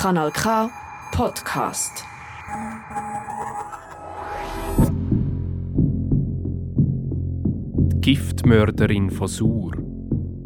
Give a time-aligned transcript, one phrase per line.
[0.00, 0.70] Kanal K
[1.10, 2.04] Podcast.
[7.88, 9.72] Die Giftmörderin von Sur.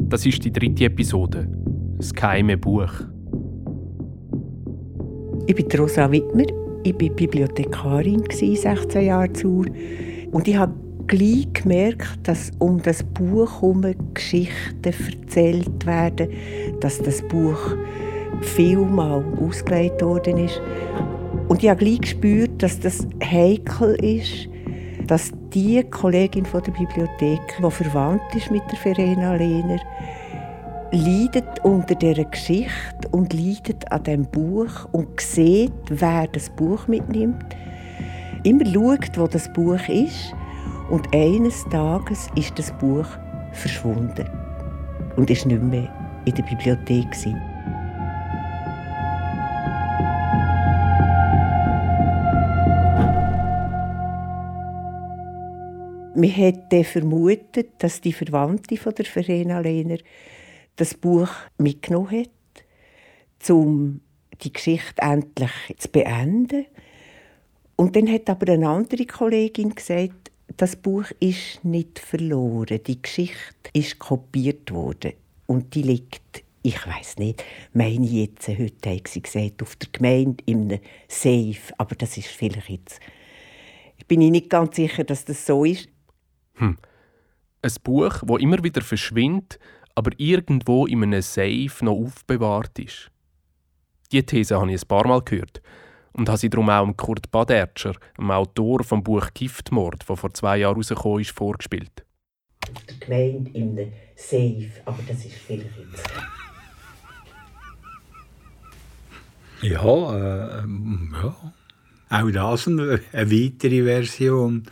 [0.09, 1.47] Das ist die dritte Episode.
[1.97, 2.89] Das geheime Buch.
[5.45, 6.45] Ich bin Rosa Wittmer.
[6.81, 9.65] Ich war Bibliothekarin, 16 Jahre zu Sur.
[10.31, 10.73] Und ich habe
[11.05, 13.85] gleich gemerkt, dass um das Buch herum
[14.15, 16.29] Geschichten erzählt werden,
[16.79, 17.75] dass das Buch
[18.43, 20.61] vielmal ausgelegt worden ist.
[21.47, 24.47] Und ich habe gleich gespürt, dass das heikel ist,
[25.07, 29.79] dass die Kollegin von der Bibliothek, die verwandt ist mit der Verena Lehner,
[30.91, 37.55] leidet unter dieser Geschichte und leidet an diesem Buch und sieht, wer das Buch mitnimmt.
[38.43, 40.33] Immer schaut, wo das Buch ist.
[40.89, 43.05] Und eines Tages ist das Buch
[43.51, 44.27] verschwunden
[45.15, 45.89] und ist nicht mehr
[46.25, 47.11] in der Bibliothek.
[47.11, 47.52] Gewesen.
[56.23, 59.97] Man hätte vermutet, dass die Verwandte von der Verena Lehner
[60.77, 63.99] das Buch mitgenommen hat, um
[64.41, 66.67] die Geschichte endlich zu beenden.
[67.75, 72.79] Und dann hat aber eine andere Kollegin gesagt, das Buch ist nicht verloren.
[72.87, 75.11] Die Geschichte ist kopiert worden
[75.47, 77.43] und die liegt, ich weiß nicht,
[77.73, 82.27] meine jetzt heute hat sie gesagt, auf der Gemeinde in einem Safe, aber das ist
[82.27, 83.01] vielleicht jetzt.
[83.97, 85.89] Ich bin nicht ganz sicher, dass das so ist.
[86.63, 86.77] Hm.
[87.61, 89.59] Ein Buch, wo immer wieder verschwindet,
[89.95, 93.11] aber irgendwo in einem Safe noch aufbewahrt ist.
[94.11, 95.61] Diese These habe ich ein paar Mal gehört
[96.13, 100.57] und habe sie darum auch Kurt Badertscher, dem Autor vom Buch Giftmord, das vor zwei
[100.57, 102.05] Jahren rausgekommen ist, vorgespielt.
[102.73, 106.09] Auf der Gemeinde in einem Safe, aber das ist vielleicht jetzt.
[109.61, 110.65] Ja, äh,
[111.13, 111.53] ja.
[112.09, 114.63] Auch das eine, eine weitere Version.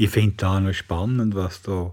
[0.00, 1.92] Ich finde das noch spannend, was da.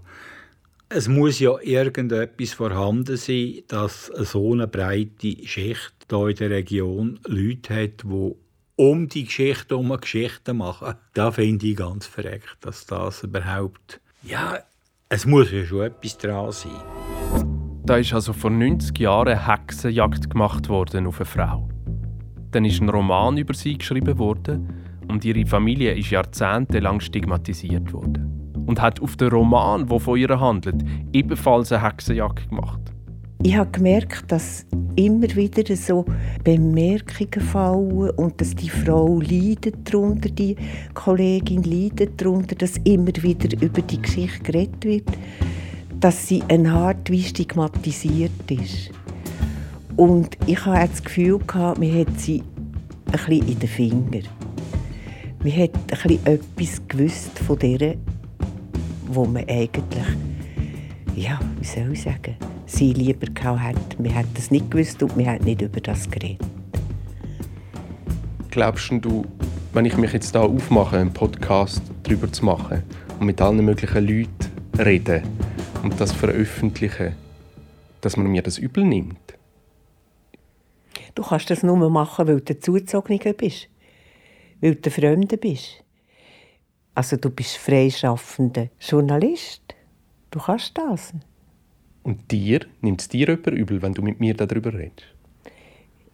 [0.88, 7.18] Es muss ja irgendetwas vorhanden sein, dass so eine breite Schicht hier in der Region
[7.26, 8.32] Leute hat, die
[8.76, 10.94] um die Geschichte um Geschichten machen.
[11.14, 14.00] Da finde ich ganz verreckt, dass das überhaupt.
[14.22, 14.60] Ja,
[15.08, 17.82] es muss ja schon etwas dran sein.
[17.84, 21.68] Da ist also vor 90 Jahren eine Hexenjagd gemacht worden auf eine Frau.
[22.52, 28.52] Dann ist ein Roman über sie geschrieben worden und ihre Familie ist jahrzehntelang stigmatisiert worden.
[28.66, 32.80] Und hat auf den Roman, der von ihr handelt, ebenfalls eine Hexenjagd gemacht.
[33.42, 36.04] Ich habe gemerkt, dass immer wieder so
[36.42, 40.56] Bemerkungen fallen und dass die Frau leidet darunter, die
[40.94, 45.08] Kollegin leidet darunter, dass immer wieder über die Geschichte geredet wird,
[46.00, 48.90] dass sie eine Art wie stigmatisiert ist.
[49.96, 52.42] Und ich hatte das Gefühl, man hat sie
[53.06, 54.35] ein bisschen in den Fingern.
[55.46, 57.94] Man hat ein bisschen etwas gewusst von der,
[59.06, 60.04] wo man eigentlich,
[61.14, 62.34] ja, wie soll ich sagen,
[62.66, 63.96] sie lieber gehabt hat.
[63.96, 66.44] Wir hätten es nicht gewusst und wir hätten nicht über das geredet.
[68.50, 69.24] Glaubst du,
[69.72, 72.82] wenn ich mich jetzt da aufmache, einen Podcast darüber zu machen
[73.20, 74.50] und mit allen möglichen Leuten
[74.84, 75.22] reden
[75.84, 77.14] und das veröffentlichen,
[78.00, 79.38] dass man mir das übel nimmt?
[81.14, 83.68] Du kannst das nur machen, weil du Zugezogener bist.
[84.60, 85.84] Weil du Fremde bist.
[86.94, 89.74] Also du bist freischaffender Journalist.
[90.30, 91.12] Du kannst das.
[92.02, 92.60] Und dir?
[92.80, 95.14] Nimmt es dir jemand übel, wenn du mit mir darüber redest?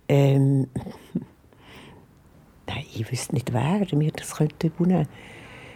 [0.08, 0.68] Ähm.
[2.66, 5.06] Nein, ich wüsste nicht, wer mir das könnte übel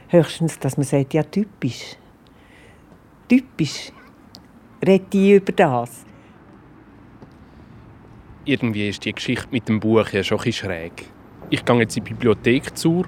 [0.09, 1.97] Höchstens, dass man sagt, ja, typisch.
[3.29, 3.93] Typisch.
[4.87, 6.05] Rede ich über das.
[8.45, 11.07] Irgendwie ist die Geschichte mit dem Buch ja schon ein schräg.
[11.49, 13.05] Ich gehe jetzt in die Bibliothek zu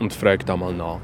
[0.00, 0.98] und frage da mal nach.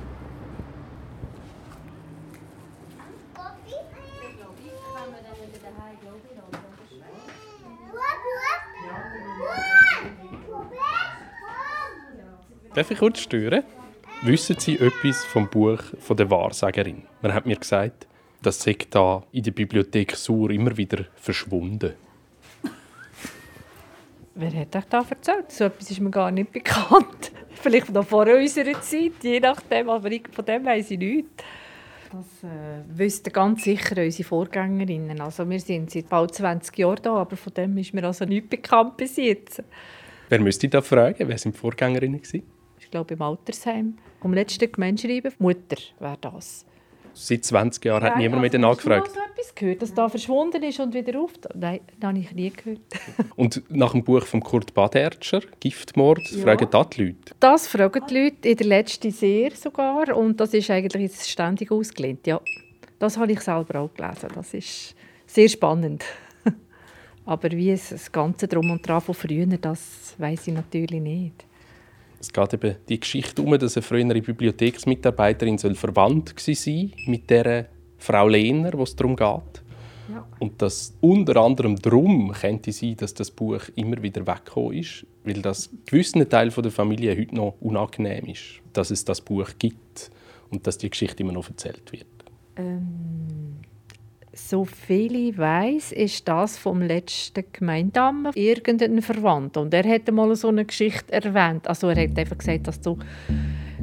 [12.74, 13.62] Darf ich kurz stören?
[14.22, 17.02] Wissen Sie etwas vom Buch von der Wahrsagerin?
[17.20, 18.06] Man hat mir gesagt,
[18.42, 21.92] das sei da in der Bibliothek Sur immer wieder verschwunden.
[24.34, 25.52] Wer hat euch da erzählt?
[25.52, 27.32] So etwas ist mir gar nicht bekannt.
[27.50, 31.44] Vielleicht noch vor unserer Zeit, je nachdem, aber von dem weiß ich nichts.
[32.10, 35.20] Das äh, wüssten ganz sicher unsere Vorgängerinnen.
[35.20, 38.50] Also wir sind seit bald 20 Jahren da, aber von dem ist mir also nichts
[38.50, 39.62] bekannt bis jetzt.
[40.28, 41.28] Wer müsste ich da fragen?
[41.28, 42.20] Wer sind die Vorgängerinnen?
[42.20, 42.42] Gewesen?
[42.78, 43.96] Ich glaube im Altersheim.
[44.20, 46.66] Am letzten Gemeinschreiben, Mutter wäre das.
[47.14, 49.14] Seit 20 Jahren hat niemand mehr also, danach hast du mal gefragt.
[49.14, 51.32] so etwas gehört, dass da verschwunden ist und wieder auf?
[51.54, 52.80] Nein, das habe ich nie gehört.
[53.36, 56.42] Und nach dem Buch von Kurt Badertscher, Giftmord, Ja.
[56.42, 57.34] fragen da die Leute.
[57.40, 60.16] Das fragen die Leute, in der letzten sehr sogar.
[60.16, 62.26] Und das ist eigentlich ständig ausgelehnt.
[62.26, 62.40] Ja,
[62.98, 64.28] das habe ich selber auch gelesen.
[64.34, 64.94] Das ist
[65.26, 66.04] sehr spannend.
[67.26, 71.44] Aber wie es das Ganze drum und dran von früher, das weiß ich natürlich nicht.
[72.22, 77.28] Es geht eben die Geschichte um, dass eine frühere Bibliotheksmitarbeiterin soll verwandt gewesen sein mit
[77.28, 77.66] der
[77.98, 79.62] Frau Lehner, wo es darum geht.
[80.08, 80.24] Ja.
[80.38, 85.42] Und dass unter anderem darum könnte sein, dass das Buch immer wieder weggekommen ist, weil
[85.42, 90.12] das gewissen Teil der Familie heute noch unangenehm ist, dass es das Buch gibt
[90.50, 92.06] und dass die Geschichte immer noch erzählt wird.
[92.56, 93.61] Ähm,
[94.34, 99.60] so viel ich weiß, ist das vom letzten Gemeindamme irgendein Verwandter.
[99.60, 101.68] Und er hat mal so eine Geschichte erwähnt.
[101.68, 102.98] Also er hat einfach gesagt, dass so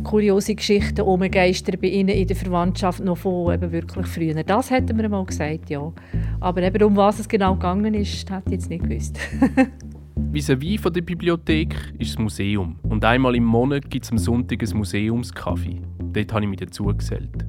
[0.04, 4.44] kuriose Geschichten umgeistern bei ihnen in der Verwandtschaft noch von eben wirklich früher.
[4.44, 5.92] Das hätte mir mal gesagt, ja.
[6.40, 9.19] Aber eben um was es genau gegangen ist, hat ich jetzt nicht gewusst.
[10.31, 12.78] Vis-à-vis von der Bibliothek ist das Museum.
[12.84, 15.81] Und einmal im Monat gibt es am Sonntag ein Museumskaffee.
[16.13, 17.46] Dort habe ich mich dazugesellt.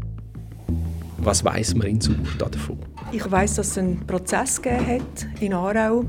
[1.22, 2.78] Was weiß man in Such davon?
[3.12, 6.04] Ich weiß, dass es einen Prozess gegeben hat in Aarau.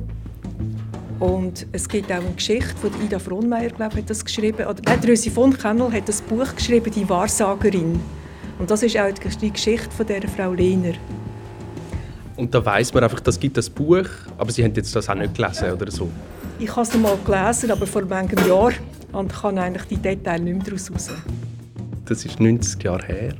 [1.20, 4.66] Und es gibt auch eine Geschichte von Ida Frohnmeier, glaube ich, hat das geschrieben.
[4.66, 8.00] Oder nein, Rösi von Kennel hat das Buch geschrieben, «Die Wahrsagerin».
[8.58, 10.94] Und das ist auch die Geschichte von der Frau Lehner.
[12.38, 14.08] Und da weiß man einfach, das gibt das Buch,
[14.38, 16.10] aber Sie haben jetzt das auch nicht gelesen oder so.
[16.58, 18.72] Ich habe es mal gelesen, aber vor manchem Jahr.
[19.12, 21.10] Und kann eigentlich die Details nicht mehr daraus raus.
[22.06, 23.34] Das ist 90 Jahre her.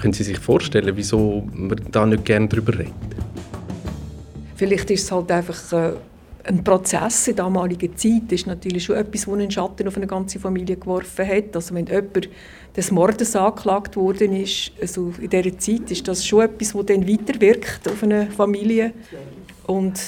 [0.00, 2.94] Können Sie sich vorstellen, wieso man da nicht gerne drüber redet?
[4.56, 5.92] Vielleicht ist es halt einfach äh,
[6.44, 8.30] ein Prozess in damaliger Zeit.
[8.30, 11.54] Ist natürlich schon etwas, das einen Schatten auf eine ganze Familie geworfen hat.
[11.54, 12.28] Also wenn jemand
[12.76, 17.06] des Mordes angeklagt worden ist, also in dieser Zeit, ist das schon etwas, das dann
[17.06, 18.92] weiterwirkt auf eine Familie.
[19.66, 20.00] Und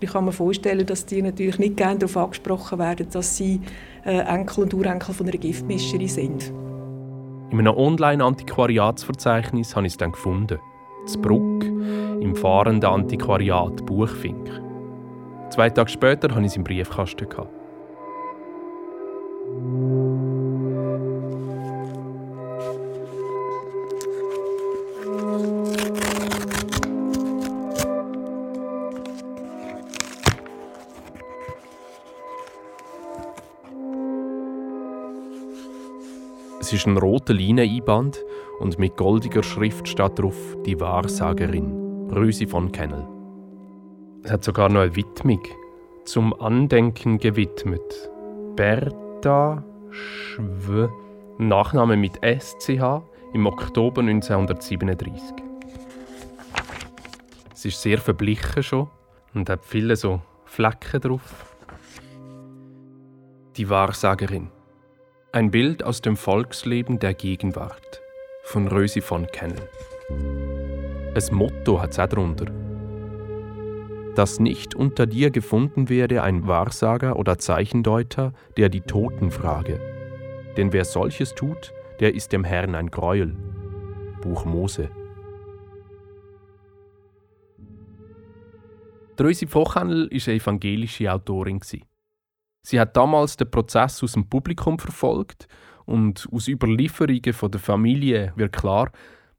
[0.00, 3.60] ich kann mir vorstellen, dass die natürlich nicht gerne darauf angesprochen werden, dass sie
[4.06, 6.52] äh, Enkel und Urenkel von einer Giftmischerin sind.
[7.50, 10.58] In einem Online-Antiquariatsverzeichnis habe ich es dann gefunden.
[11.06, 14.50] Z Bruck im fahrenden Antiquariat Buchfink.
[15.48, 17.26] Zwei Tage später hatte ich es im Briefkasten.
[17.26, 17.48] gehabt.
[36.68, 38.22] Es ist ein roter Leineneinband
[38.58, 40.36] und mit goldiger Schrift steht drauf
[40.66, 43.08] «Die Wahrsagerin» Rösi von Kennel.
[44.22, 45.40] Es hat sogar noch eine Widmung.
[46.04, 48.10] Zum Andenken gewidmet.
[48.54, 50.88] Bertha Schw.
[51.38, 53.00] Nachname mit SCH
[53.32, 55.22] im Oktober 1937.
[57.54, 58.90] Es ist sehr verblichen schon
[59.32, 61.56] und hat viele so Flecken drauf.
[63.56, 64.50] Die Wahrsagerin.
[65.38, 68.02] Ein Bild aus dem Volksleben der Gegenwart
[68.42, 69.68] von Rösi von Kennel.
[71.14, 72.46] Ein Motto hat es auch drunter.
[74.16, 79.78] Dass nicht unter dir gefunden werde ein Wahrsager oder Zeichendeuter, der die Toten frage.
[80.56, 83.36] Denn wer solches tut, der ist dem Herrn ein Gräuel.
[84.20, 84.90] Buch Mose.
[89.20, 91.60] Rösi Vochhandel war eine evangelische Autorin.
[92.62, 95.48] Sie hat damals den Prozess aus dem Publikum verfolgt
[95.86, 98.90] und aus Überlieferungen von der Familie wird klar,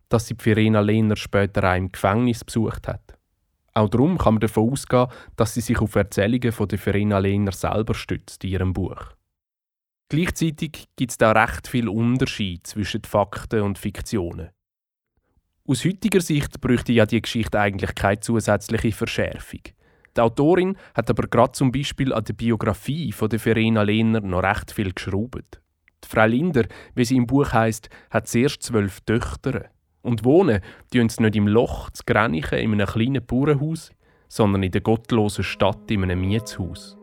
[0.10, 3.18] dass sie Verena Lehner später auch im Gefängnis besucht hat.
[3.74, 7.52] Auch darum kann man davon ausgehen, dass sie sich auf Erzählungen von der Verena Lehner
[7.52, 9.14] selber stützt in ihrem Buch.
[10.10, 14.50] Gleichzeitig gibt es da recht viel Unterschied zwischen Fakten und Fiktionen.
[15.68, 19.62] Aus heutiger Sicht bräuchte ja die Geschichte eigentlich keine zusätzliche Verschärfung.
[20.20, 24.44] Die Autorin hat aber gerade zum Beispiel an der Biografie von der Verena Lehner noch
[24.44, 25.62] recht viel geschraubt.
[26.04, 29.70] Die Frau Linder, wie sie im Buch heißt, hat zuerst zwölf Töchter.
[30.02, 30.60] Und wohnen
[30.94, 33.92] tun sie nicht im Loch zu Grenichen in einem kleinen Bauernhaus,
[34.28, 36.98] sondern in der gottlosen Stadt in einem Mietshaus.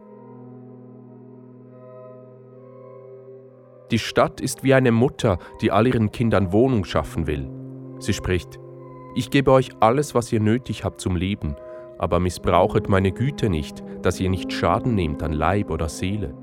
[3.91, 7.49] Die Stadt ist wie eine Mutter, die all ihren Kindern Wohnung schaffen will.
[7.99, 8.59] Sie spricht:
[9.15, 11.57] Ich gebe euch alles, was ihr nötig habt zum Leben,
[11.99, 16.35] aber missbrauchet meine Güte nicht, dass ihr nicht Schaden nehmt an Leib oder Seele.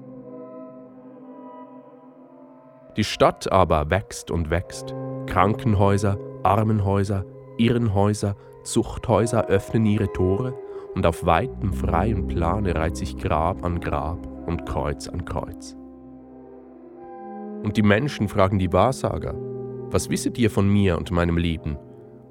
[2.96, 4.94] Die Stadt aber wächst und wächst.
[5.26, 7.26] Krankenhäuser, Armenhäuser,
[7.58, 10.54] Irrenhäuser, Zuchthäuser öffnen ihre Tore
[10.94, 15.76] und auf weitem freien Plane reiht sich Grab an Grab und Kreuz an Kreuz.
[17.64, 19.34] Und die Menschen fragen die Wahrsager,
[19.90, 21.78] was wisset ihr von mir und meinem Leben?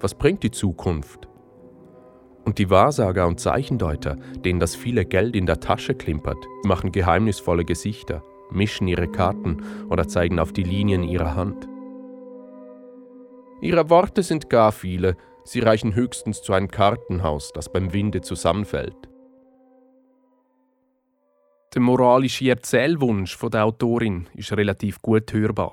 [0.01, 1.29] Was bringt die Zukunft?
[2.45, 7.65] Und die Wahrsager und Zeichendeuter, denen das viele Geld in der Tasche klimpert, machen geheimnisvolle
[7.65, 11.69] Gesichter, mischen ihre Karten oder zeigen auf die Linien ihrer Hand.
[13.61, 18.97] Ihre Worte sind gar viele, sie reichen höchstens zu einem Kartenhaus, das beim Winde zusammenfällt.
[21.75, 25.73] Der moralische Erzählwunsch der Autorin ist relativ gut hörbar.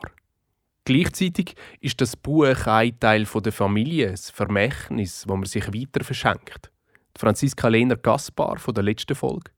[0.89, 6.71] Gleichzeitig ist das Buch ein Teil der Familie, ein Vermächtnis, wo man sich weiter verschenkt.
[7.15, 9.51] Franziska Lehner Gaspar von der letzten Folge.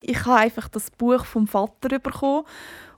[0.00, 2.42] Ich habe einfach das Buch vom Vater bekommen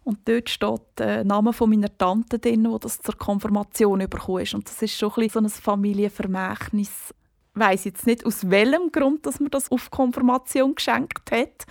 [0.02, 4.54] und dort steht der Name von meiner Tante drin, wo das zur Konfirmation bekommen ist.
[4.54, 7.12] Und das ist schon ein, so ein Familienvermächtnis.
[7.54, 11.66] Ich weiss jetzt nicht, aus welchem Grund dass man das auf Konfirmation geschenkt hat.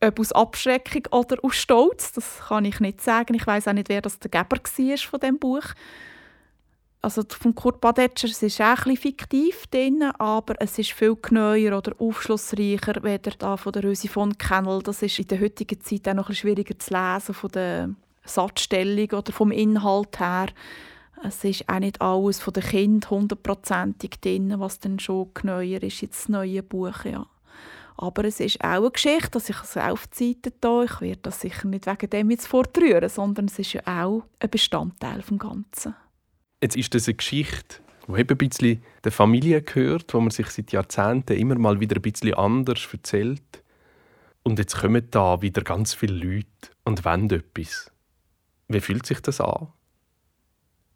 [0.00, 3.34] Ob aus Abschreckung oder aus Stolz, das kann ich nicht sagen.
[3.34, 5.64] Ich weiß auch nicht, wer das der Geber war von dem Buch.
[7.00, 11.78] Also von Kurt Badetscher, es ist auch ein fiktiv drin, aber es ist viel genauer
[11.78, 14.82] oder aufschlussreicher, weder da von der Rösi von Kennel.
[14.82, 17.90] Das ist in der heutigen Zeit auch noch ein schwieriger zu lesen von der
[18.24, 20.48] Satzstellung oder vom Inhalt her.
[21.22, 26.00] Es ist auch nicht alles von den Kindern hundertprozentig drin, was dann schon genauer ist,
[26.00, 27.26] jetzt das neue Buch, ja.
[27.98, 30.82] Aber es ist auch eine Geschichte, dass ich es aufzeite hier.
[30.84, 34.50] Ich werde das sicher nicht wegen dem jetzt fortrühren, sondern es ist ja auch ein
[34.50, 35.94] Bestandteil des Ganzen.
[36.62, 40.48] Jetzt ist das eine Geschichte, die eben ein bisschen der Familie gehört, wo man sich
[40.48, 43.62] seit Jahrzehnten immer mal wieder ein bisschen anders erzählt.
[44.42, 46.46] Und jetzt kommen da wieder ganz viele Leute
[46.84, 47.90] und wollen etwas.
[48.68, 49.68] Wie fühlt sich das an?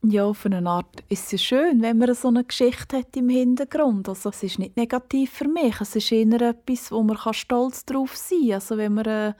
[0.02, 4.08] Ja, auf eine Art ist es schön, wenn man so eine Geschichte hat im Hintergrund.
[4.08, 8.16] Also es ist nicht negativ für mich, es ist eher etwas, wo man stolz darauf
[8.16, 8.52] sein kann.
[8.52, 9.34] Also wenn man äh,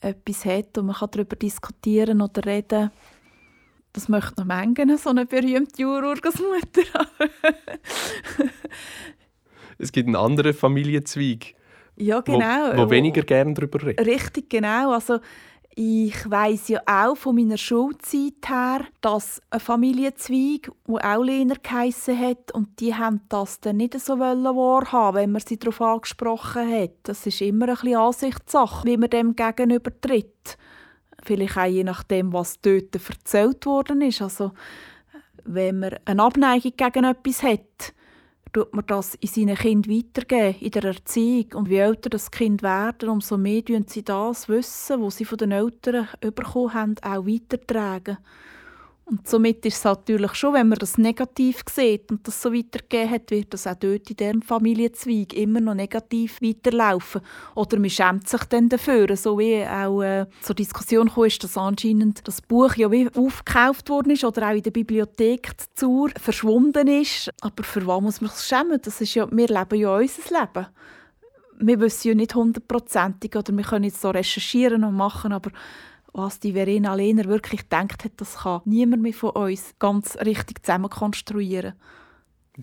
[0.00, 2.90] etwas hat und man kann darüber diskutieren oder reden,
[3.94, 7.08] das möchte noch mengen, so eine berühmte Ururgroßmutter.
[9.78, 11.54] es gibt einen anderen Familienzweig,
[11.96, 12.72] ja, genau.
[12.74, 14.04] wo, wo weniger gerne darüber reden.
[14.04, 14.92] Richtig, genau.
[14.92, 15.18] Also
[15.74, 22.18] ich weiß ja auch von meiner Schulzeit her, dass ein Familienzweig, der auch Lehner geheissen
[22.18, 26.92] hat, und die haben das dann nicht so wahrhaben, wenn man sie darauf angesprochen hat.
[27.04, 30.58] Das ist immer ein bisschen Ansichtssache, wie man dem gegenüber tritt.
[31.22, 34.20] Vielleicht auch je nachdem, was dort erzählt worden ist.
[34.20, 34.52] Also,
[35.44, 37.94] wenn man eine Abneigung gegen etwas hat,
[38.52, 41.52] tut man das in seinen Kind weitergeben, in der Erziehung.
[41.54, 45.38] Und wie älter das Kind werden, umso mehr tun sie das Wissen, das sie von
[45.38, 48.18] den Eltern bekommen haben, auch weitertragen.
[49.12, 53.10] Und somit ist es natürlich schon, wenn man das negativ sieht und das so weitergegeben
[53.10, 57.20] hat, wird das auch dort in diesem Familienzweig immer noch negativ weiterlaufen.
[57.54, 61.58] Oder man schämt sich dann dafür, so wie auch äh, zur Diskussion kam, ist, dass
[61.58, 66.88] anscheinend das Buch ja wie aufgekauft worden ist oder auch in der Bibliothek zur verschwunden
[66.88, 67.30] ist.
[67.42, 68.80] Aber für was muss man sich schämen?
[68.82, 70.66] Das ist ja, wir leben ja unser Leben.
[71.60, 75.50] Wir wissen ja nicht hundertprozentig oder wir können jetzt so recherchieren und machen, aber
[76.12, 80.64] was die Verena Lehner wirklich denkt hat, das kann niemand mehr von uns ganz richtig
[80.64, 81.74] zusammen konstruieren.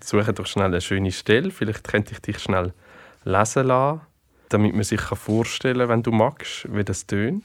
[0.02, 1.50] Suche doch schnell eine schöne Stelle.
[1.50, 2.72] Vielleicht könnte ich dich schnell
[3.24, 4.00] lesen lassen,
[4.48, 7.44] damit man sich vorstellen kann, wenn du magst, wie das tönt.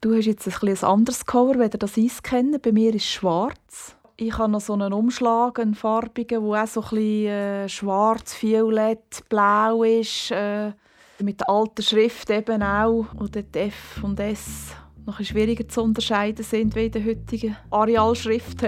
[0.00, 2.62] Du hast jetzt ein, ein anderes Cover, wenn ihr das Eis kennt.
[2.62, 3.96] Bei mir ist es schwarz.
[4.16, 8.40] Ich habe noch so einen Umschlag, einen farbigen, der auch so ein bisschen äh, schwarz,
[8.40, 10.30] violett, blau ist.
[10.30, 10.72] Äh,
[11.18, 13.06] mit der alten Schrift eben auch.
[13.14, 18.64] Und dort F und S noch schwieriger zu unterscheiden sind wie in der heutigen Arealschrift.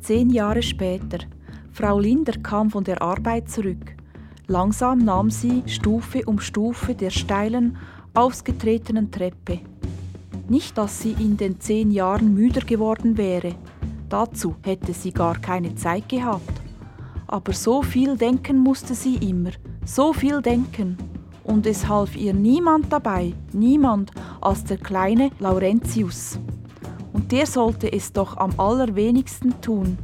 [0.00, 1.18] Zehn Jahre später.
[1.72, 3.96] Frau Linder kam von der Arbeit zurück.
[4.46, 7.76] Langsam nahm sie Stufe um Stufe der steilen,
[8.14, 9.60] ausgetretenen Treppe.
[10.48, 13.54] Nicht, dass sie in den zehn Jahren müder geworden wäre.
[14.08, 16.60] Dazu hätte sie gar keine Zeit gehabt.
[17.26, 19.52] Aber so viel denken musste sie immer,
[19.86, 20.98] so viel denken
[21.52, 26.38] und es half ihr niemand dabei, niemand als der kleine Laurentius.
[27.12, 29.98] Und der sollte es doch am allerwenigsten tun.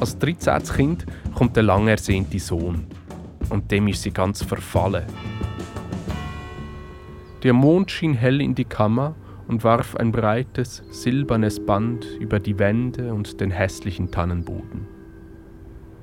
[0.00, 0.62] Als 13.
[0.74, 2.86] Kind kommt der lang ersehnte Sohn.
[3.50, 5.06] Und dem ist sie ganz verfallen.
[7.44, 9.14] Der Mond schien hell in die Kammer
[9.46, 14.88] und warf ein breites, silbernes Band über die Wände und den hässlichen Tannenboden.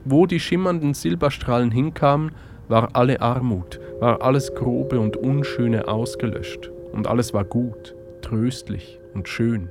[0.06, 2.32] Wo die schimmernden Silberstrahlen hinkamen,
[2.68, 9.28] war alle Armut, war alles Grobe und Unschöne ausgelöscht und alles war gut, tröstlich und
[9.28, 9.70] schön.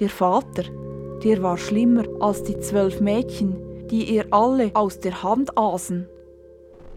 [0.00, 0.64] Der Vater,
[1.22, 6.08] der war schlimmer als die zwölf Mädchen, die ihr alle aus der Hand aßen.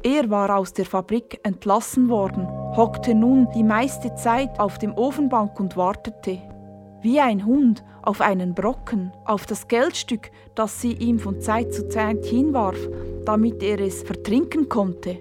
[0.03, 5.59] Er war aus der Fabrik entlassen worden, hockte nun die meiste Zeit auf dem Ofenbank
[5.59, 6.39] und wartete.
[7.07, 11.87] Wie ein Hund auf einen Brocken, auf das Geldstück, das sie ihm von Zeit zu
[11.87, 12.77] Zeit hinwarf,
[13.25, 15.17] damit er es vertrinken konnte.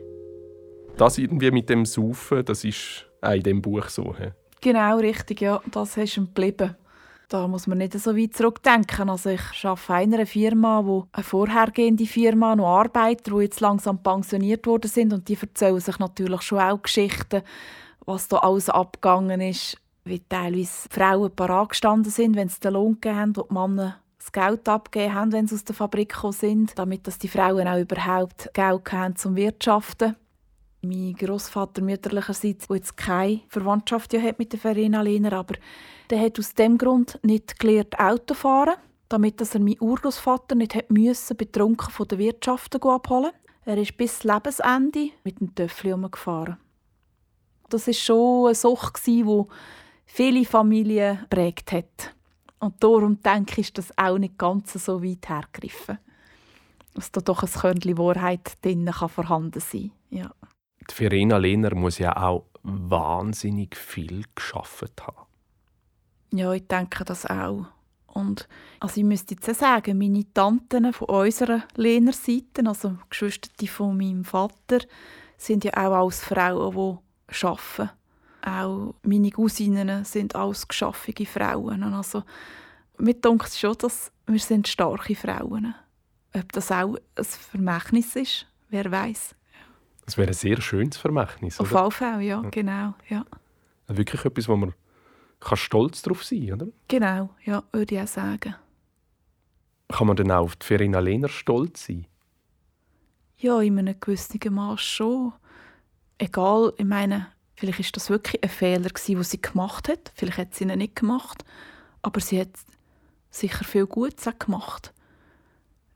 [0.96, 4.16] Das irgendwie mit dem Saufen, das ist auch in dem Buch so.
[4.18, 4.30] He?
[4.60, 5.62] Genau, richtig, ja.
[5.70, 6.74] Das ist ihm geblieben.
[7.28, 9.08] Da muss man nicht so weit zurückdenken.
[9.08, 14.02] Also ich arbeite in einer Firma, wo eine vorhergehende Firma noch Arbeiter, die jetzt langsam
[14.02, 17.42] pensioniert worden sind und die erzählen sich natürlich schon auch Geschichten,
[18.06, 22.94] was da alles abgegangen ist, wie teilweise Frauen parat gestanden sind, wenn sie den Lohn
[22.94, 26.32] gegeben haben und die Männer das Geld abgegeben haben, wenn sie aus der Fabrik gekommen
[26.32, 30.16] sind, damit dass die Frauen auch überhaupt Geld haben zum Wirtschaften.
[30.82, 35.54] Mein Großvater mütterlicherseits, der jetzt keine Verwandtschaft hat mit der Verena Lehner, aber
[36.10, 38.74] der hat aus dem Grund nicht gelernt Auto fahren,
[39.08, 43.32] damit dass er meinen Urgroßvater nicht hat müssen, betrunken von der Wirtschaft abholen.
[43.64, 46.58] Er ist bis Lebensende mit dem Töffel gefahren.
[47.68, 49.24] Das ist schon eine Sucht, die
[50.06, 52.14] viele Familien prägt hat.
[52.58, 55.98] Und darum denke ich, ist das auch nicht ganz so weit hergegriffen.
[56.94, 60.30] Dass da doch ein Körnchen Wahrheit drin kann vorhanden sein ja.
[60.88, 65.26] Die Verena Lehner muss ja auch wahnsinnig viel geschafft haben.
[66.32, 67.66] Ja, ich denke das auch.
[68.06, 68.48] Und
[68.80, 74.24] also ich müsste jetzt sagen, meine Tanten von unserer Lehner Seite, also Geschwister von meinem
[74.24, 74.78] Vater,
[75.36, 76.98] sind ja auch als Frauen,
[77.30, 77.90] die arbeiten.
[78.46, 81.82] Auch meine Cousinen sind alles geschaffene Frauen.
[81.82, 82.22] Also,
[82.96, 85.74] mir denkt schon, dass wir sind starke Frauen
[86.32, 89.34] Ob das auch ein Vermächtnis ist, wer weiß.
[90.04, 91.58] Das wäre ein sehr schönes Vermächtnis.
[91.58, 92.94] Auf jeden Fall, ja, genau.
[93.08, 93.24] Ja.
[93.88, 94.74] Wirklich etwas, wo man
[95.40, 96.68] kann stolz darauf sein oder?
[96.86, 98.54] Genau, ja, würde ich auch sagen.
[99.88, 102.06] Kann man denn auch auf die Verena Lehner stolz sein?
[103.38, 105.32] Ja, in einem gewissen Maß schon.
[106.18, 110.12] Egal, ich meine, vielleicht ist das wirklich ein Fehler, den sie gemacht hat.
[110.14, 111.44] Vielleicht hat sie ihn nicht gemacht.
[112.02, 112.50] Aber sie hat
[113.30, 114.92] sicher viel Gutes gemacht.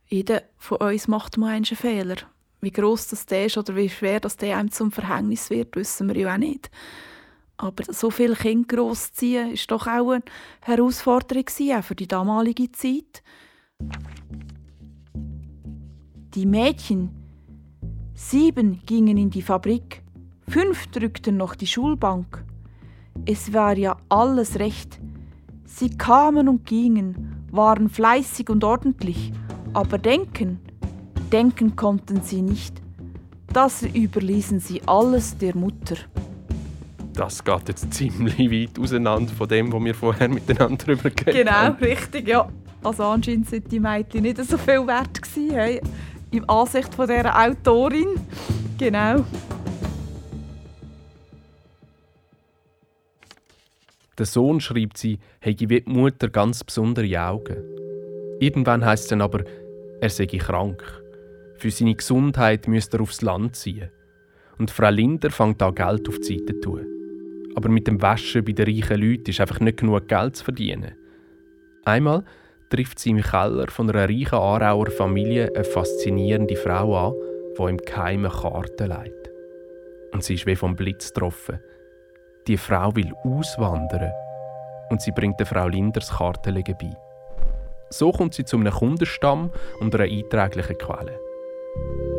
[0.06, 2.16] Jeder von uns macht mal einen Fehler.
[2.60, 6.34] Wie groß das ist oder wie schwer das einem zum Verhängnis wird, wissen wir ja
[6.34, 6.70] auch nicht.
[7.56, 10.23] Aber so viele Kinder großziehen ist doch auch eine
[10.62, 13.23] Herausforderung auch für die damalige Zeit.
[16.34, 17.10] Die Mädchen,
[18.14, 20.00] sieben gingen in die Fabrik,
[20.50, 22.45] fünf drückten noch die Schulbank.
[23.25, 25.00] Es war ja alles recht.
[25.65, 29.32] Sie kamen und gingen, waren fleißig und ordentlich,
[29.73, 30.60] aber denken,
[31.32, 32.82] denken konnten sie nicht.
[33.52, 35.97] Das überließen sie alles der Mutter
[37.21, 41.52] das geht jetzt ziemlich weit auseinander von dem, was wir vorher miteinander darüber geredet genau,
[41.52, 41.76] haben.
[41.78, 42.49] Genau, richtig, ja.
[42.82, 45.82] Also anscheinend sind die Mädchen nicht so viel wert gewesen, hey,
[46.30, 48.08] im Ansicht von dieser Autorin.
[48.78, 49.25] Genau.
[54.21, 57.56] Der Sohn schreibt sie, hätte wie die Mutter ganz besondere Augen.
[58.39, 59.45] Irgendwann heißt es dann aber,
[59.99, 60.83] er sei krank.
[61.56, 63.89] Für seine Gesundheit müsste er aufs Land ziehen.
[64.59, 66.87] Und Frau Linder fängt an, Geld auf die Seite zu tun.
[67.54, 70.93] Aber mit dem Waschen bei den reichen Leuten ist einfach nicht genug Geld zu verdienen.
[71.87, 72.23] Einmal
[72.69, 77.15] trifft sie im Keller von einer reichen Aarauer Familie eine faszinierende Frau an,
[77.59, 79.30] die im Geheimen Karten leitet.
[80.13, 81.61] Und sie ist wie vom Blitz getroffen.
[82.50, 84.10] Die Frau will auswandern
[84.91, 86.91] und sie bringt der Frau Linders Kartenlegen bei.
[87.91, 91.17] So kommt sie zu einem Kundenstamm und einer einträglichen Quelle.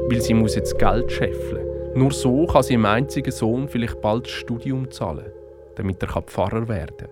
[0.10, 4.26] Weil sie muss jetzt Geld scheffeln nur so kann sie ihrem einzigen Sohn vielleicht bald
[4.26, 5.34] das Studium zahlen,
[5.76, 7.10] damit er Pfarrer werden kann.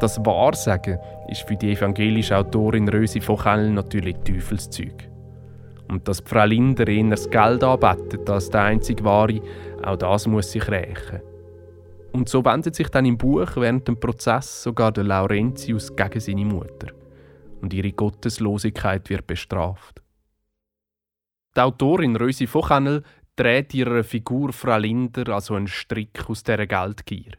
[0.00, 0.98] Das Wahrsagen
[1.28, 5.08] ist für die evangelische Autorin Rösi von Kellen natürlich Teufelszeug.
[5.88, 9.40] Und dass Frau Linder eher das Geld anbettet als der einzige Wahre,
[9.84, 11.20] auch das muss sich rächen.
[12.12, 16.44] Und so wendet sich dann im Buch während dem Prozess sogar der Laurentius gegen seine
[16.44, 16.88] Mutter.
[17.60, 20.02] Und ihre Gotteslosigkeit wird bestraft.
[21.56, 23.02] Die Autorin Rösi Vochennel
[23.36, 27.32] dreht ihrer Figur Frau Linder also einen Strick aus dieser Geldgier.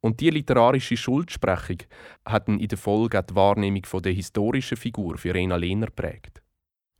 [0.00, 1.78] Und die literarische Schuldsprechung
[2.24, 6.41] hat in der Folge auch die Wahrnehmung der historischen Figur für Rena Lehner prägt.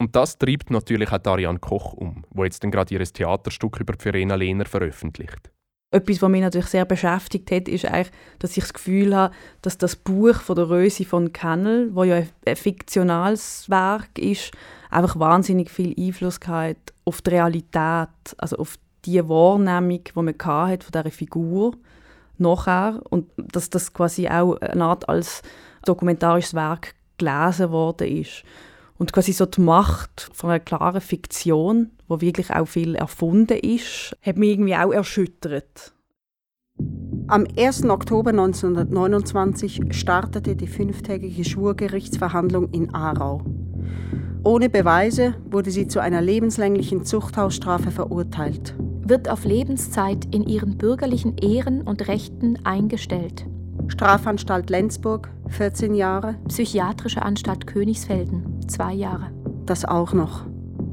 [0.03, 4.35] Und das treibt natürlich auch Ariane Koch um, wo jetzt gerade ihr Theaterstück über Verena
[4.35, 5.53] Lehner veröffentlicht.
[5.93, 8.11] Etwas, was mich natürlich sehr beschäftigt hat, ist eigentlich,
[8.41, 12.25] dass ich das Gefühl habe, dass das Buch von der Rösi von Kennel, wo ja
[12.45, 14.51] ein fiktionales Werk ist,
[14.91, 20.83] einfach wahnsinnig viel Einfluss gehabt auf die Realität, also auf die Wahrnehmung, die man hat
[20.83, 21.77] von dieser Figur
[22.39, 25.43] nachher und dass das quasi auch eine Art als
[25.85, 28.43] dokumentarisches Werk gelesen worden ist.
[29.03, 34.17] Und quasi so die Macht von einer klaren Fiktion, wo wirklich auch viel erfunden ist,
[34.23, 35.93] hat mich irgendwie auch erschüttert.
[37.27, 37.87] Am 1.
[37.87, 43.43] Oktober 1929 startete die fünftägige Schwurgerichtsverhandlung in Aarau.
[44.45, 48.77] Ohne Beweise wurde sie zu einer lebenslänglichen Zuchthausstrafe verurteilt.
[48.79, 53.47] Wird auf Lebenszeit in ihren bürgerlichen Ehren und Rechten eingestellt.
[53.89, 56.37] Strafanstalt Lenzburg, 14 Jahre.
[56.49, 59.31] Psychiatrische Anstalt Königsfelden, zwei Jahre.
[59.67, 60.47] Das auch noch.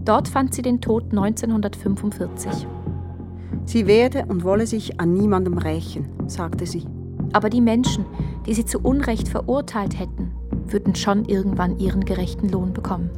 [0.05, 2.67] Dort fand sie den Tod 1945.
[3.65, 6.85] Sie werde und wolle sich an niemandem rächen, sagte sie.
[7.33, 8.05] Aber die Menschen,
[8.45, 10.31] die sie zu Unrecht verurteilt hätten,
[10.65, 13.09] würden schon irgendwann ihren gerechten Lohn bekommen.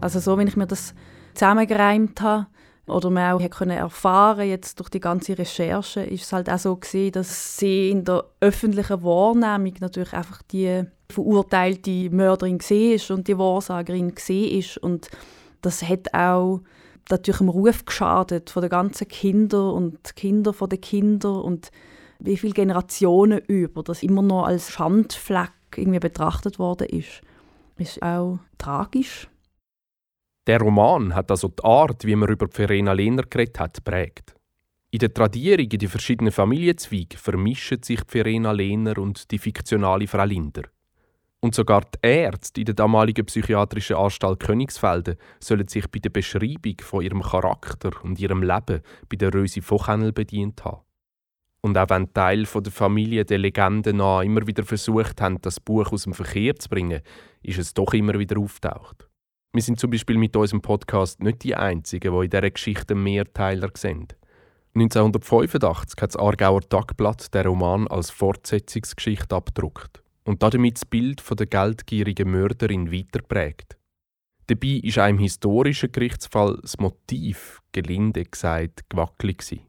[0.00, 0.94] Also so, wenn ich mir das
[1.34, 2.46] zusammengereimt habe
[2.86, 6.76] oder man auch können erfahren jetzt durch die ganze Recherche, ist es halt auch so
[6.76, 13.38] gewesen, dass sie in der öffentlichen Wahrnehmung natürlich einfach die verurteilte Mörderin war und die
[13.38, 15.08] Wahrsagerin war und
[15.60, 16.60] das hat auch
[17.10, 21.70] natürlich im Ruf geschadet von den ganzen Kindern und Kinder von den Kindern und
[22.18, 27.20] wie viele Generationen über das immer noch als Schandfleck irgendwie betrachtet worden ist,
[27.76, 29.28] ist auch tragisch.
[30.46, 34.34] Der Roman hat also die Art, wie man über Verena Lehner geredet hat, prägt.
[34.90, 40.24] In der Tradierung in die verschiedenen Familienzweige vermischen sich Verena Lehner und die fiktionale Frau
[40.24, 40.64] Linder.
[41.44, 46.76] Und sogar die Ärzte in der damaligen psychiatrischen Anstalt Königsfelden sollen sich bei der Beschreibung
[46.80, 50.82] von ihrem Charakter und ihrem Leben bei der Rösi Vochennel bedient haben.
[51.60, 55.90] Und auch wenn Teil der Familie der Legende nach immer wieder versucht haben, das Buch
[55.92, 57.02] aus dem Verkehr zu bringen,
[57.42, 59.08] ist es doch immer wieder auftaucht.
[59.52, 63.70] Wir sind zum Beispiel mit unserem Podcast nicht die Einzigen, die in dieser Geschichte Mehrteiler
[63.76, 64.06] sehen.
[64.74, 71.36] 1985 hat das Aargauer Tagblatt den Roman als Fortsetzungsgeschichte abgedruckt und damit das Bild von
[71.36, 73.76] der geldgierigen Mörderin weiterprägt.
[74.46, 79.62] Dabei ist im historischen Gerichtsfall das Motiv, gelinde gesagt, gewackelig.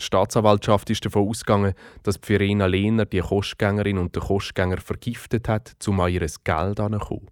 [0.00, 5.76] Die Staatsanwaltschaft ist davon ausgegangen, dass Verena Lehner die Kostgängerin und den Kostgänger vergiftet hat,
[5.86, 7.30] um an ihr Geld anzukommen.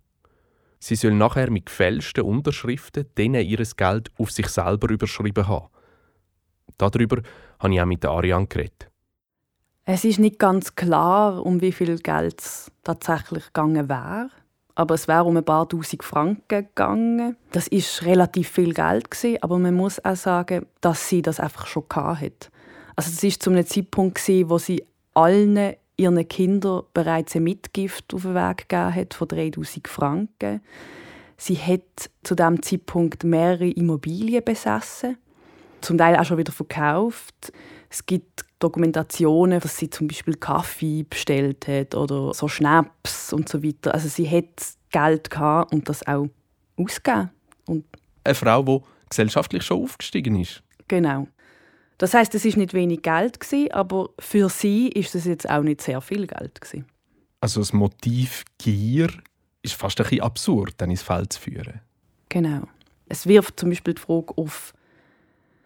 [0.78, 5.68] Sie soll nachher mit gefälschten Unterschriften denen ihr Geld auf sich selber überschrieben haben.
[6.78, 7.22] Darüber
[7.60, 8.91] habe ich auch mit Ariane geredet.
[9.84, 14.30] Es ist nicht ganz klar, um wie viel Geld es tatsächlich gegangen wäre.
[14.74, 17.36] Aber es wäre um ein paar tausend Franken gegangen.
[17.50, 21.66] Das ist relativ viel Geld gewesen, aber man muss auch sagen, dass sie das einfach
[21.66, 22.48] schon hatte.
[22.94, 28.14] Also es ist zu einem Zeitpunkt gewesen, wo sie allen ihren Kindern bereits ein Mitgift
[28.14, 30.62] auf den Weg gegeben hat von 3000 Franken.
[31.36, 35.18] Sie hat zu diesem Zeitpunkt mehrere Immobilien besessen,
[35.80, 37.52] zum Teil auch schon wieder verkauft.
[37.90, 43.62] Es gibt Dokumentationen, dass sie zum Beispiel Kaffee bestellt hat oder so Schnaps und so
[43.62, 43.92] weiter.
[43.94, 44.46] Also sie hat
[44.90, 46.28] Geld gehabt und das auch
[46.76, 47.30] ausgegeben.
[47.66, 47.84] Und
[48.24, 50.62] Eine Frau, die gesellschaftlich schon aufgestiegen ist.
[50.88, 51.26] Genau.
[51.98, 55.62] Das heißt, es ist nicht wenig Geld gewesen, aber für sie ist es jetzt auch
[55.62, 56.86] nicht sehr viel Geld gewesen.
[57.40, 59.08] Also das Motiv Gier
[59.62, 61.80] ist fast ein bisschen absurd, dann ins Feld zu führen.
[62.28, 62.62] Genau.
[63.08, 64.72] Es wirft zum Beispiel die Frage auf,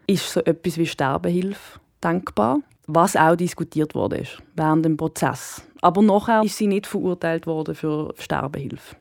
[0.06, 2.60] ist so etwas wie Sterbehilfe denkbar?
[2.86, 5.62] Was auch diskutiert wurde während dem Prozess.
[5.82, 8.96] Aber nachher ist sie nicht verurteilt worden für Sterbehilfe.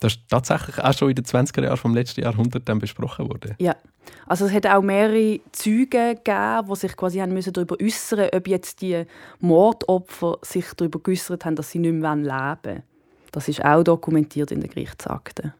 [0.00, 3.56] Das ist tatsächlich auch schon in den 20er Jahren vom letzten Jahrhundert dann besprochen worden.
[3.58, 3.74] Ja.
[4.26, 8.46] Also es hat auch mehrere Zeugen gegeben, die sich quasi haben müssen darüber äußern ob
[8.46, 9.04] jetzt die
[9.40, 12.30] Mordopfer sich darüber geäußert haben, dass sie nicht mehr leben
[12.64, 12.82] wollen.
[13.32, 15.52] Das ist auch dokumentiert in den Gerichtsakten.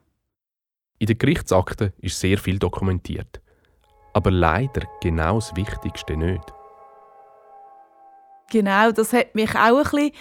[0.98, 3.40] In den Gerichtsakten ist sehr viel dokumentiert.
[4.14, 6.42] Aber leider genau das Wichtigste nicht.
[8.50, 10.12] Genau, das hat mich auch ein bisschen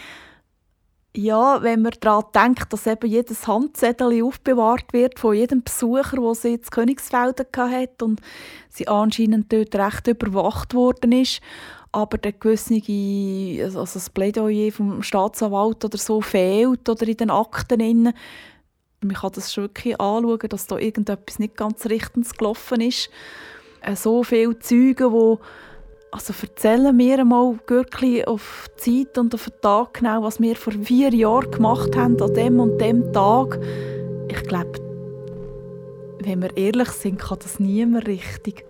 [1.18, 6.36] ja, wenn man daran denkt, dass eben jedes Handzettel aufbewahrt wird von jedem Besucher, der
[6.36, 8.22] sie jetzt Königsfelden hatte und
[8.70, 11.42] sie anscheinend dort recht überwacht worden ist,
[11.92, 12.76] aber der gewisse,
[13.64, 18.14] also das Plädoyer vom Staatsanwalt oder so fehlt oder in den Akten innen.
[19.02, 23.10] Man kann das schon wirklich anschauen, dass da irgendetwas nicht ganz richtig gelaufen ist.
[23.82, 25.38] Äh, so viele Zeugen, die
[26.12, 30.56] also erzählen mir mal wirklich auf die Zeit und auf den Tag genau, was wir
[30.56, 33.60] vor vier Jahren gemacht haben, an dem und dem Tag.
[34.30, 34.74] Ich glaube,
[36.20, 38.66] wenn wir ehrlich sind, kann das niemand richtig.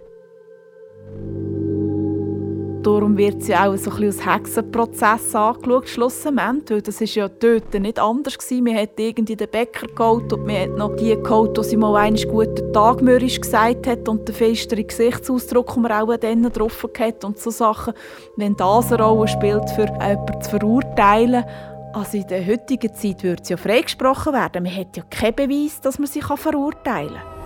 [2.88, 6.70] Darum wird sie auch so ein bisschen als Hexenprozess angeschaut, schlussendlich.
[6.70, 8.38] Weil das war ja dort nicht anders.
[8.38, 8.64] Gewesen.
[8.64, 11.98] Man hat irgendwie den Bäcker geholt und man hat noch die geholt, die sie mal
[11.98, 16.88] einen guten Tag mürrisch gesagt hat und den festeren Gesichtsausdruck, den man auch dann drauf
[16.98, 17.94] hat und so Sachen.
[18.38, 21.44] Wenn das eine Rolle spielt, für jemanden zu verurteilen,
[21.92, 24.64] also in der heutigen Zeit würde sie ja freigesprochen werden.
[24.64, 27.37] Man hat ja keinen Beweis, dass man sie verurteilen kann.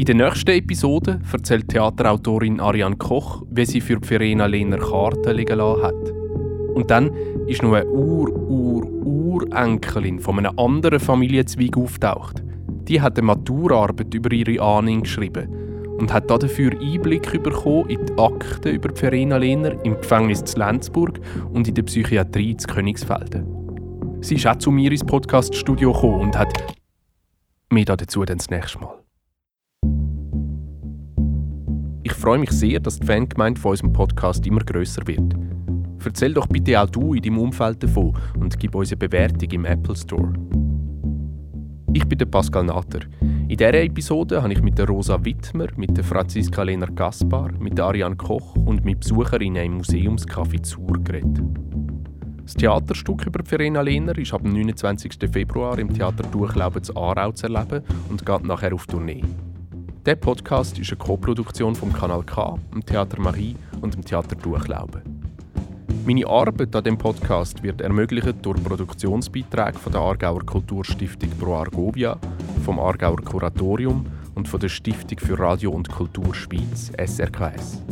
[0.00, 5.58] In der nächsten Episode erzählt Theaterautorin Ariane Koch, wie sie für Verena Lehner Karten legen
[5.58, 6.10] lassen hat.
[6.74, 7.10] Und dann
[7.46, 12.42] ist noch eine Ur-Ur-Urenkelin von einem anderen Familienzweig auftaucht.
[12.88, 15.50] Die hat eine Maturarbeit über ihre Ahnen geschrieben
[15.98, 21.20] und hat dafür Einblick bekommen in die Akten über Verena Lehner im Gefängnis zu Lenzburg
[21.52, 23.44] und in der Psychiatrie zu Königsfelden.
[24.22, 26.54] Sie ist auch zu mir ins Podcaststudio gekommen und hat
[27.68, 28.99] mehr dazu dann das nächste Mal.
[32.02, 35.34] Ich freue mich sehr, dass die Fangemeinde von unserem Podcast immer größer wird.
[36.02, 39.64] Erzähl doch bitte auch du in deinem Umfeld davon und gib uns eine Bewertung im
[39.66, 40.32] Apple Store.
[41.92, 43.00] Ich bin der Pascal Natter.
[43.20, 47.76] In dieser Episode habe ich mit der Rosa Wittmer, mit der Franziska Lehner Gaspar, mit
[47.76, 51.42] der Ariane Koch und mit Besucherinnen im Museumscafé Zur geredet.
[52.44, 55.18] Das Theaterstück über Verena Lehner ist ab dem 29.
[55.30, 59.22] Februar im Theater Durchlauben zu Aarau zu erleben und geht nachher auf Tournee.
[60.06, 65.02] Der Podcast ist eine Co-Produktion vom Kanal K, dem Theater Marie und dem Theater Durchlauben.
[66.06, 72.16] Meine Arbeit an dem Podcast wird ermöglicht durch Produktionsbeiträge von der Aargauer Kulturstiftung Pro Argovia,
[72.64, 77.82] vom Aargauer Kuratorium und von der Stiftung für Radio und Kultur Schweiz SRKS.